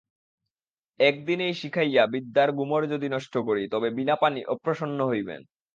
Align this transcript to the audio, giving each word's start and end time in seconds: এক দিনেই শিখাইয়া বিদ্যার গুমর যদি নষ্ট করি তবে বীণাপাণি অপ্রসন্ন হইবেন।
এক 0.99 1.15
দিনেই 1.25 1.53
শিখাইয়া 1.53 2.03
বিদ্যার 2.13 2.49
গুমর 2.51 2.81
যদি 2.87 3.07
নষ্ট 3.09 3.33
করি 3.47 3.63
তবে 3.71 3.87
বীণাপাণি 3.97 4.41
অপ্রসন্ন 4.45 4.99
হইবেন। 5.07 5.41